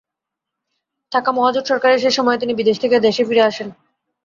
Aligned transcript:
থাকা 1.11 1.29
মহাজোট 1.31 1.63
সরকারের 1.67 2.01
শেষ 2.03 2.13
সময়ে 2.15 2.41
তিনি 2.41 2.53
বিদেশ 2.55 2.77
থেকে 2.83 2.97
দেশে 2.99 3.23
ফিরে 3.25 3.43
আসেন। 3.49 3.67